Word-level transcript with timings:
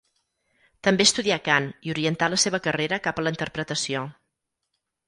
També 0.87 1.05
estudià 1.09 1.37
cant 1.49 1.69
i 1.89 1.93
orientà 1.95 2.31
la 2.35 2.41
seva 2.45 2.63
carrera 2.69 3.01
cap 3.09 3.21
a 3.25 3.29
la 3.29 3.39
interpretació. 3.39 4.05